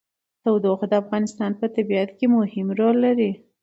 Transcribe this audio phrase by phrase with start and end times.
[0.43, 3.31] تودوخه د افغانستان په طبیعت کې مهم رول لري.